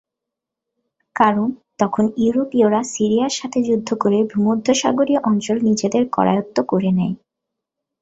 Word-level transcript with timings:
কারণ, 1.15 1.47
তখন 1.79 2.05
ইউরোপীয়রা 2.17 2.81
সিরিয়ার 2.93 3.33
সাথে 3.39 3.59
যুদ্ধ 3.63 3.89
করে 3.93 4.17
ভূমধ্যসাগরীয় 4.31 5.19
অঞ্চল 5.23 5.57
নিজেদের 5.67 6.03
করায়ত্ত 6.11 6.57
করে 6.67 6.89
নেয়। 6.91 7.15